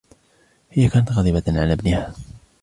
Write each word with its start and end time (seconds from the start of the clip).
هىَ 0.77 0.87
كانت 0.95 1.11
غاضبة 1.17 1.53
علىَ 1.57 1.73
إبنها. 1.79 2.13